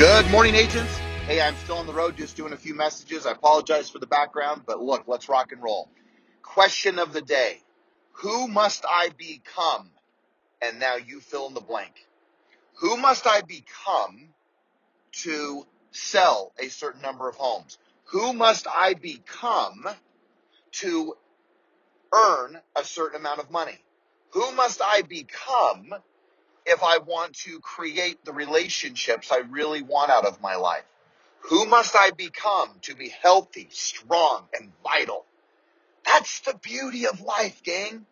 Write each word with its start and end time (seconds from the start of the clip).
Good 0.00 0.30
morning, 0.30 0.54
agents. 0.54 0.98
Hey, 1.26 1.42
I'm 1.42 1.54
still 1.56 1.76
on 1.76 1.86
the 1.86 1.92
road, 1.92 2.16
just 2.16 2.34
doing 2.34 2.54
a 2.54 2.56
few 2.56 2.74
messages. 2.74 3.26
I 3.26 3.32
apologize 3.32 3.90
for 3.90 3.98
the 3.98 4.06
background, 4.06 4.62
but 4.66 4.80
look, 4.80 5.04
let's 5.06 5.28
rock 5.28 5.52
and 5.52 5.62
roll. 5.62 5.90
Question 6.40 6.98
of 6.98 7.12
the 7.12 7.20
day 7.20 7.60
Who 8.12 8.48
must 8.48 8.86
I 8.88 9.10
become? 9.18 9.90
And 10.62 10.80
now 10.80 10.96
you 10.96 11.20
fill 11.20 11.48
in 11.48 11.52
the 11.52 11.60
blank. 11.60 11.92
Who 12.76 12.96
must 12.96 13.26
I 13.26 13.42
become 13.42 14.30
to 15.24 15.66
sell 15.90 16.54
a 16.58 16.68
certain 16.70 17.02
number 17.02 17.28
of 17.28 17.36
homes? 17.36 17.76
Who 18.04 18.32
must 18.32 18.66
I 18.74 18.94
become 18.94 19.86
to 20.76 21.14
earn 22.10 22.58
a 22.74 22.84
certain 22.84 23.20
amount 23.20 23.40
of 23.40 23.50
money? 23.50 23.78
Who 24.30 24.50
must 24.52 24.80
I 24.80 25.02
become 25.02 25.92
if 26.66 26.82
I 26.82 26.98
want 26.98 27.34
to 27.40 27.60
create 27.60 28.24
the 28.24 28.32
relationships 28.32 29.30
I 29.32 29.38
really 29.38 29.82
want 29.82 30.10
out 30.10 30.26
of 30.26 30.40
my 30.40 30.56
life? 30.56 30.84
Who 31.44 31.66
must 31.66 31.96
I 31.96 32.10
become 32.10 32.70
to 32.82 32.94
be 32.94 33.08
healthy, 33.08 33.68
strong, 33.70 34.46
and 34.52 34.72
vital? 34.84 35.24
That's 36.04 36.40
the 36.40 36.54
beauty 36.54 37.06
of 37.06 37.20
life, 37.20 37.62
gang. 37.62 38.06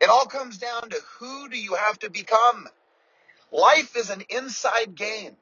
It 0.00 0.10
all 0.10 0.26
comes 0.26 0.58
down 0.58 0.90
to 0.90 1.00
who 1.18 1.48
do 1.48 1.58
you 1.58 1.74
have 1.74 1.98
to 2.00 2.10
become? 2.10 2.68
Life 3.50 3.96
is 3.96 4.10
an 4.10 4.24
inside 4.28 4.94
game. 4.94 5.36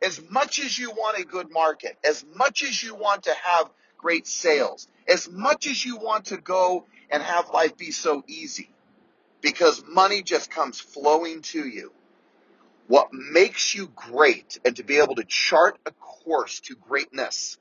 As 0.00 0.20
much 0.30 0.60
as 0.60 0.78
you 0.78 0.92
want 0.92 1.18
a 1.18 1.24
good 1.24 1.50
market, 1.50 1.98
as 2.04 2.24
much 2.36 2.62
as 2.62 2.80
you 2.80 2.94
want 2.94 3.24
to 3.24 3.34
have 3.34 3.68
great 3.96 4.28
sales, 4.28 4.86
as 5.08 5.28
much 5.28 5.66
as 5.66 5.84
you 5.84 5.96
want 5.96 6.26
to 6.26 6.36
go 6.36 6.86
and 7.10 7.22
have 7.22 7.50
life 7.50 7.76
be 7.76 7.90
so 7.90 8.22
easy, 8.28 8.70
because 9.40 9.82
money 9.86 10.22
just 10.22 10.50
comes 10.50 10.80
flowing 10.80 11.42
to 11.42 11.66
you. 11.66 11.92
What 12.86 13.08
makes 13.12 13.74
you 13.74 13.88
great 13.94 14.58
and 14.64 14.76
to 14.76 14.82
be 14.82 14.98
able 14.98 15.16
to 15.16 15.24
chart 15.24 15.78
a 15.84 15.90
course 15.92 16.60
to 16.60 16.74
greatness 16.74 17.58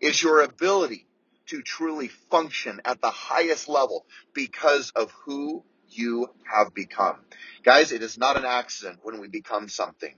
is 0.00 0.22
your 0.22 0.42
ability 0.42 1.06
to 1.46 1.62
truly 1.62 2.08
function 2.08 2.80
at 2.84 3.00
the 3.00 3.10
highest 3.10 3.68
level 3.68 4.04
because 4.32 4.90
of 4.90 5.12
who 5.24 5.62
you 5.88 6.28
have 6.50 6.74
become. 6.74 7.16
Guys, 7.62 7.92
it 7.92 8.02
is 8.02 8.18
not 8.18 8.36
an 8.36 8.44
accident 8.44 9.00
when 9.02 9.20
we 9.20 9.28
become 9.28 9.68
something. 9.68 10.14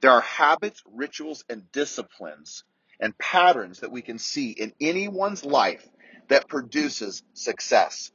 There 0.00 0.10
are 0.10 0.22
habits, 0.22 0.82
rituals, 0.92 1.44
and 1.48 1.70
disciplines 1.72 2.64
and 2.98 3.16
patterns 3.18 3.80
that 3.80 3.92
we 3.92 4.02
can 4.02 4.18
see 4.18 4.50
in 4.50 4.72
anyone's 4.80 5.44
life 5.44 5.86
that 6.28 6.48
produces 6.48 7.22
success. 7.34 8.10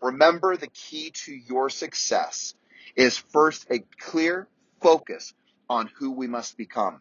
Remember 0.00 0.56
the 0.56 0.68
key 0.68 1.10
to 1.24 1.32
your 1.32 1.70
success 1.70 2.54
is 2.96 3.16
first 3.16 3.66
a 3.70 3.80
clear 3.98 4.48
focus 4.80 5.34
on 5.68 5.90
who 5.98 6.12
we 6.12 6.26
must 6.26 6.56
become. 6.56 7.00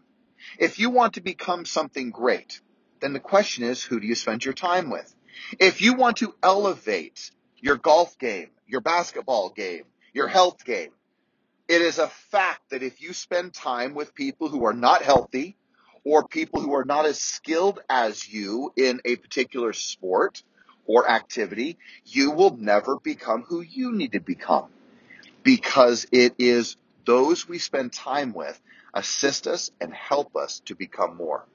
If 0.58 0.80
you 0.80 0.90
want 0.90 1.14
to 1.14 1.22
become 1.22 1.66
something 1.66 2.12
great, 2.12 2.62
then 3.00 3.14
the 3.14 3.20
question 3.20 3.64
is, 3.64 3.84
who 3.84 4.00
do 4.00 4.08
you 4.08 4.16
spend 4.16 4.44
your 4.44 4.54
time 4.54 4.90
with? 4.90 5.14
If 5.60 5.82
you 5.82 5.94
want 5.94 6.18
to 6.18 6.36
elevate 6.44 7.32
your 7.58 7.78
golf 7.78 8.18
game, 8.18 8.50
your 8.68 8.82
basketball 8.82 9.50
game, 9.50 9.84
your 10.14 10.28
health 10.28 10.64
game, 10.66 10.92
it 11.68 11.82
is 11.82 12.00
a 12.00 12.08
fact 12.08 12.72
that 12.72 12.84
if 12.84 13.02
you 13.02 13.14
spend 13.14 13.54
time 13.54 13.94
with 13.94 14.16
people 14.16 14.50
who 14.50 14.66
are 14.66 14.74
not 14.74 15.04
healthy 15.04 15.56
or 16.04 16.28
people 16.28 16.62
who 16.62 16.74
are 16.74 16.86
not 16.86 17.06
as 17.06 17.20
skilled 17.20 17.80
as 17.90 18.28
you 18.28 18.74
in 18.76 19.02
a 19.06 19.16
particular 19.18 19.74
sport 19.74 20.42
or 20.90 21.08
activity, 21.08 21.78
you 22.04 22.32
will 22.32 22.58
never 22.58 22.98
become 22.98 23.44
who 23.44 23.62
you 23.62 23.92
need 23.92 24.14
to 24.14 24.20
become 24.20 24.66
because 25.44 26.08
it 26.12 26.34
is 26.40 26.78
those 27.06 27.48
we 27.48 27.60
spend 27.60 27.94
time 27.94 28.34
with 28.34 28.60
assist 28.92 29.46
us 29.46 29.70
and 29.80 29.94
help 29.94 30.36
us 30.36 30.62
to 30.66 30.74
become 30.74 31.16
more. 31.16 31.46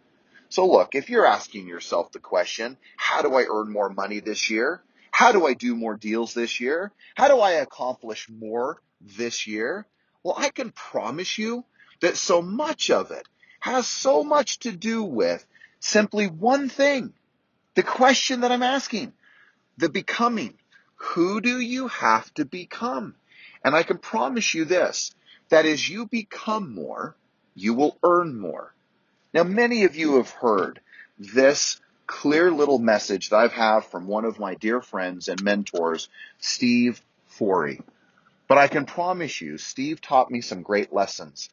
So 0.50 0.68
look, 0.68 0.94
if 0.94 1.10
you're 1.10 1.26
asking 1.26 1.66
yourself 1.66 2.12
the 2.12 2.20
question, 2.20 2.76
how 2.96 3.22
do 3.22 3.34
I 3.34 3.46
earn 3.50 3.72
more 3.72 3.90
money 3.90 4.20
this 4.20 4.50
year? 4.50 4.80
How 5.10 5.32
do 5.32 5.48
I 5.48 5.54
do 5.54 5.74
more 5.74 5.96
deals 5.96 6.32
this 6.32 6.60
year? 6.60 6.92
How 7.16 7.26
do 7.26 7.40
I 7.40 7.52
accomplish 7.54 8.28
more 8.28 8.80
this 9.00 9.48
year? 9.48 9.84
Well, 10.22 10.36
I 10.38 10.50
can 10.50 10.70
promise 10.70 11.38
you 11.38 11.64
that 12.02 12.16
so 12.16 12.40
much 12.40 12.88
of 12.88 13.10
it 13.10 13.26
has 13.58 13.88
so 13.88 14.22
much 14.22 14.60
to 14.60 14.70
do 14.70 15.02
with 15.02 15.44
simply 15.80 16.28
one 16.28 16.68
thing. 16.68 17.12
The 17.74 17.82
question 17.82 18.42
that 18.42 18.52
I'm 18.52 18.62
asking, 18.62 19.12
the 19.76 19.88
becoming. 19.88 20.54
Who 20.96 21.40
do 21.40 21.60
you 21.60 21.88
have 21.88 22.32
to 22.34 22.44
become? 22.44 23.14
And 23.64 23.74
I 23.74 23.82
can 23.82 23.98
promise 23.98 24.54
you 24.54 24.64
this, 24.64 25.14
that 25.48 25.66
as 25.66 25.88
you 25.88 26.06
become 26.06 26.74
more, 26.74 27.16
you 27.54 27.74
will 27.74 27.98
earn 28.02 28.38
more. 28.38 28.74
Now, 29.32 29.42
many 29.42 29.84
of 29.84 29.96
you 29.96 30.16
have 30.16 30.30
heard 30.30 30.80
this 31.18 31.80
clear 32.06 32.50
little 32.50 32.78
message 32.78 33.30
that 33.30 33.36
I've 33.36 33.52
had 33.52 33.80
from 33.80 34.06
one 34.06 34.24
of 34.24 34.38
my 34.38 34.54
dear 34.54 34.80
friends 34.80 35.28
and 35.28 35.42
mentors, 35.42 36.08
Steve 36.38 37.00
Forey. 37.26 37.80
But 38.46 38.58
I 38.58 38.68
can 38.68 38.84
promise 38.84 39.40
you, 39.40 39.58
Steve 39.58 40.00
taught 40.00 40.30
me 40.30 40.40
some 40.40 40.62
great 40.62 40.92
lessons. 40.92 41.50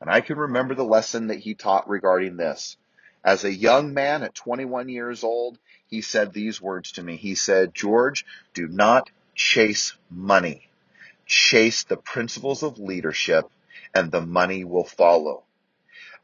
And 0.00 0.10
I 0.10 0.22
can 0.22 0.38
remember 0.38 0.74
the 0.74 0.84
lesson 0.84 1.26
that 1.26 1.38
he 1.38 1.54
taught 1.54 1.88
regarding 1.88 2.36
this. 2.36 2.76
As 3.24 3.44
a 3.44 3.52
young 3.52 3.92
man 3.94 4.22
at 4.22 4.34
21 4.34 4.88
years 4.88 5.24
old, 5.24 5.58
he 5.86 6.00
said 6.00 6.32
these 6.32 6.60
words 6.60 6.92
to 6.92 7.02
me. 7.02 7.16
He 7.16 7.34
said, 7.34 7.74
George, 7.74 8.24
do 8.54 8.66
not 8.66 9.10
chase 9.34 9.96
money 10.10 10.70
chase 11.30 11.84
the 11.84 11.96
principles 11.96 12.64
of 12.64 12.80
leadership 12.80 13.46
and 13.94 14.10
the 14.10 14.20
money 14.20 14.64
will 14.64 14.84
follow. 14.84 15.44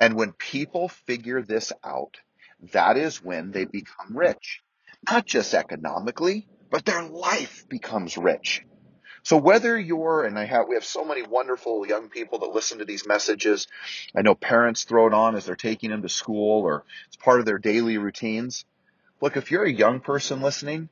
And 0.00 0.14
when 0.14 0.32
people 0.32 0.88
figure 0.88 1.40
this 1.42 1.72
out, 1.84 2.18
that 2.72 2.96
is 2.96 3.22
when 3.22 3.52
they 3.52 3.64
become 3.64 4.16
rich. 4.16 4.62
Not 5.08 5.24
just 5.24 5.54
economically, 5.54 6.48
but 6.70 6.84
their 6.84 7.04
life 7.04 7.66
becomes 7.68 8.18
rich. 8.18 8.64
So 9.26 9.36
whether 9.36 9.76
you're, 9.76 10.24
and 10.24 10.38
I 10.38 10.44
have, 10.44 10.68
we 10.68 10.76
have 10.76 10.84
so 10.84 11.04
many 11.04 11.24
wonderful 11.24 11.84
young 11.84 12.08
people 12.08 12.38
that 12.38 12.54
listen 12.54 12.78
to 12.78 12.84
these 12.84 13.08
messages. 13.08 13.66
I 14.14 14.22
know 14.22 14.36
parents 14.36 14.84
throw 14.84 15.08
it 15.08 15.12
on 15.12 15.34
as 15.34 15.44
they're 15.44 15.56
taking 15.56 15.90
them 15.90 16.02
to 16.02 16.08
school 16.08 16.62
or 16.62 16.84
it's 17.08 17.16
part 17.16 17.40
of 17.40 17.44
their 17.44 17.58
daily 17.58 17.98
routines. 17.98 18.64
Look, 19.20 19.36
if 19.36 19.50
you're 19.50 19.64
a 19.64 19.72
young 19.72 19.98
person 19.98 20.42
listening, 20.42 20.90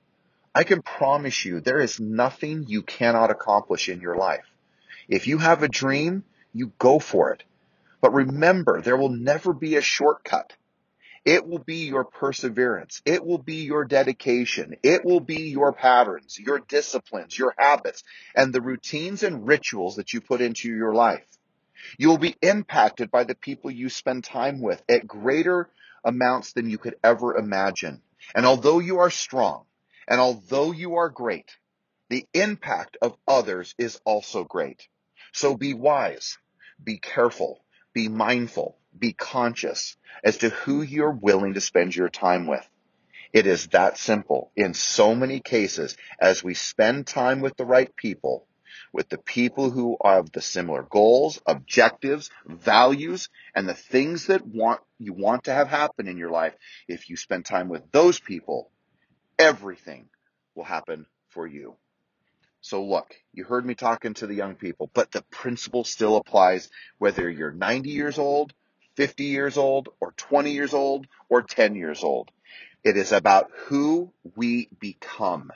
I 0.52 0.64
can 0.64 0.82
promise 0.82 1.44
you 1.44 1.60
there 1.60 1.78
is 1.78 2.00
nothing 2.00 2.64
you 2.66 2.82
cannot 2.82 3.30
accomplish 3.30 3.88
in 3.88 4.00
your 4.00 4.16
life. 4.16 4.46
If 5.08 5.28
you 5.28 5.38
have 5.38 5.62
a 5.62 5.68
dream, 5.68 6.24
you 6.52 6.72
go 6.80 6.98
for 6.98 7.32
it. 7.34 7.44
But 8.00 8.14
remember, 8.14 8.80
there 8.80 8.96
will 8.96 9.10
never 9.10 9.52
be 9.52 9.76
a 9.76 9.80
shortcut. 9.80 10.54
It 11.24 11.46
will 11.46 11.58
be 11.58 11.86
your 11.86 12.04
perseverance. 12.04 13.00
It 13.06 13.24
will 13.24 13.38
be 13.38 13.64
your 13.64 13.84
dedication. 13.84 14.76
It 14.82 15.04
will 15.04 15.20
be 15.20 15.48
your 15.48 15.72
patterns, 15.72 16.38
your 16.38 16.58
disciplines, 16.58 17.38
your 17.38 17.54
habits, 17.56 18.02
and 18.34 18.52
the 18.52 18.60
routines 18.60 19.22
and 19.22 19.46
rituals 19.46 19.96
that 19.96 20.12
you 20.12 20.20
put 20.20 20.42
into 20.42 20.68
your 20.68 20.94
life. 20.94 21.26
You 21.98 22.08
will 22.08 22.18
be 22.18 22.36
impacted 22.42 23.10
by 23.10 23.24
the 23.24 23.34
people 23.34 23.70
you 23.70 23.88
spend 23.88 24.24
time 24.24 24.60
with 24.60 24.82
at 24.88 25.06
greater 25.06 25.70
amounts 26.04 26.52
than 26.52 26.68
you 26.68 26.78
could 26.78 26.96
ever 27.02 27.36
imagine. 27.36 28.02
And 28.34 28.44
although 28.44 28.78
you 28.78 28.98
are 28.98 29.10
strong, 29.10 29.64
and 30.06 30.20
although 30.20 30.72
you 30.72 30.96
are 30.96 31.08
great, 31.08 31.56
the 32.10 32.26
impact 32.34 32.98
of 33.00 33.16
others 33.26 33.74
is 33.78 33.98
also 34.04 34.44
great. 34.44 34.86
So 35.32 35.56
be 35.56 35.72
wise, 35.74 36.38
be 36.82 36.98
careful, 36.98 37.64
be 37.94 38.08
mindful, 38.08 38.78
be 38.98 39.12
conscious 39.12 39.96
as 40.22 40.38
to 40.38 40.50
who 40.50 40.82
you're 40.82 41.10
willing 41.10 41.54
to 41.54 41.60
spend 41.60 41.94
your 41.94 42.08
time 42.08 42.46
with. 42.46 42.66
It 43.32 43.46
is 43.46 43.66
that 43.68 43.98
simple. 43.98 44.52
In 44.54 44.74
so 44.74 45.14
many 45.14 45.40
cases, 45.40 45.96
as 46.20 46.44
we 46.44 46.54
spend 46.54 47.06
time 47.06 47.40
with 47.40 47.56
the 47.56 47.64
right 47.64 47.94
people, 47.96 48.46
with 48.92 49.08
the 49.08 49.18
people 49.18 49.70
who 49.70 49.96
have 50.04 50.30
the 50.30 50.40
similar 50.40 50.84
goals, 50.84 51.40
objectives, 51.46 52.30
values, 52.46 53.28
and 53.54 53.68
the 53.68 53.74
things 53.74 54.28
that 54.28 54.46
want 54.46 54.80
you 55.00 55.12
want 55.12 55.44
to 55.44 55.52
have 55.52 55.68
happen 55.68 56.06
in 56.06 56.16
your 56.16 56.30
life, 56.30 56.54
if 56.86 57.10
you 57.10 57.16
spend 57.16 57.44
time 57.44 57.68
with 57.68 57.82
those 57.90 58.20
people, 58.20 58.70
everything 59.36 60.08
will 60.54 60.64
happen 60.64 61.06
for 61.30 61.44
you. 61.44 61.74
So 62.60 62.84
look, 62.84 63.14
you 63.32 63.44
heard 63.44 63.66
me 63.66 63.74
talking 63.74 64.14
to 64.14 64.26
the 64.26 64.34
young 64.34 64.54
people, 64.54 64.90
but 64.94 65.10
the 65.10 65.22
principle 65.30 65.84
still 65.84 66.16
applies 66.16 66.70
whether 66.98 67.28
you're 67.28 67.52
90 67.52 67.90
years 67.90 68.18
old, 68.18 68.54
50 68.96 69.24
years 69.24 69.56
old, 69.56 69.88
or 70.00 70.12
20 70.16 70.52
years 70.52 70.74
old, 70.74 71.06
or 71.28 71.42
10 71.42 71.74
years 71.74 72.02
old. 72.02 72.30
It 72.82 72.96
is 72.96 73.12
about 73.12 73.50
who 73.66 74.12
we 74.36 74.68
become. 74.78 75.50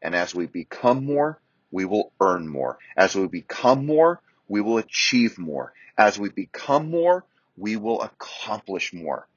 And 0.00 0.14
as 0.14 0.34
we 0.34 0.46
become 0.46 1.04
more, 1.04 1.40
we 1.70 1.84
will 1.84 2.12
earn 2.20 2.48
more. 2.48 2.78
As 2.96 3.14
we 3.14 3.28
become 3.28 3.86
more, 3.86 4.20
we 4.48 4.60
will 4.60 4.78
achieve 4.78 5.38
more. 5.38 5.72
As 5.96 6.18
we 6.18 6.28
become 6.30 6.90
more, 6.90 7.24
we 7.56 7.76
will 7.76 8.02
accomplish 8.02 8.92
more. 8.92 9.28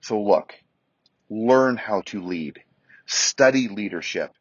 So 0.00 0.20
look, 0.20 0.54
learn 1.28 1.76
how 1.76 2.02
to 2.06 2.22
lead 2.22 2.62
study 3.06 3.68
leadership, 3.68 4.32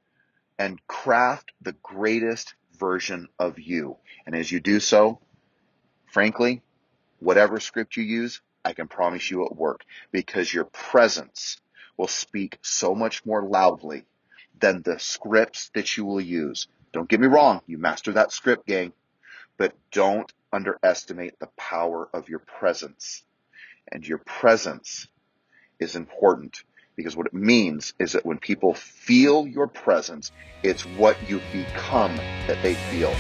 and 0.57 0.85
craft 0.87 1.51
the 1.61 1.75
greatest 1.83 2.55
version 2.77 3.27
of 3.39 3.59
you. 3.59 3.97
And 4.25 4.35
as 4.35 4.51
you 4.51 4.59
do 4.59 4.79
so, 4.79 5.19
frankly, 6.07 6.61
whatever 7.19 7.59
script 7.59 7.97
you 7.97 8.03
use, 8.03 8.41
I 8.63 8.73
can 8.73 8.87
promise 8.87 9.29
you 9.29 9.45
at 9.45 9.55
work 9.55 9.83
because 10.11 10.53
your 10.53 10.65
presence 10.65 11.57
will 11.97 12.07
speak 12.07 12.57
so 12.61 12.95
much 12.95 13.25
more 13.25 13.43
loudly 13.43 14.05
than 14.59 14.81
the 14.81 14.99
scripts 14.99 15.69
that 15.75 15.97
you 15.97 16.05
will 16.05 16.21
use. 16.21 16.67
Don't 16.93 17.09
get 17.09 17.19
me 17.19 17.27
wrong, 17.27 17.61
you 17.67 17.77
master 17.77 18.13
that 18.13 18.31
script, 18.31 18.65
gang, 18.65 18.93
but 19.57 19.73
don't 19.91 20.31
underestimate 20.51 21.37
the 21.39 21.49
power 21.57 22.09
of 22.13 22.29
your 22.29 22.39
presence. 22.39 23.23
And 23.91 24.07
your 24.07 24.17
presence 24.17 25.07
is 25.79 25.95
important 25.95 26.63
because 26.95 27.15
what 27.15 27.27
it 27.27 27.33
means 27.33 27.93
is 27.99 28.13
that 28.13 28.25
when 28.25 28.39
people 28.39 28.73
feel 28.73 29.45
your 29.45 29.67
presence, 29.67 30.31
it's 30.63 30.85
what 30.97 31.17
you 31.29 31.41
become 31.51 32.15
that 32.47 32.61
they 32.63 32.73
feel. 32.73 33.13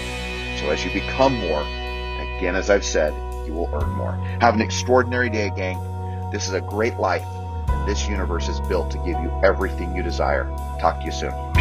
So 0.59 0.69
as 0.69 0.83
you 0.85 0.91
become 0.93 1.35
more, 1.35 1.61
again, 1.61 2.55
as 2.55 2.69
I've 2.69 2.85
said, 2.85 3.13
you 3.45 3.53
will 3.53 3.69
earn 3.73 3.89
more. 3.91 4.13
Have 4.41 4.55
an 4.55 4.61
extraordinary 4.61 5.29
day, 5.29 5.51
gang. 5.55 5.79
This 6.31 6.47
is 6.47 6.53
a 6.53 6.61
great 6.61 6.97
life, 6.97 7.25
and 7.67 7.87
this 7.87 8.07
universe 8.07 8.47
is 8.49 8.59
built 8.61 8.91
to 8.91 8.97
give 8.97 9.19
you 9.21 9.31
everything 9.43 9.95
you 9.95 10.03
desire. 10.03 10.45
Talk 10.79 10.99
to 10.99 11.05
you 11.05 11.11
soon. 11.11 11.54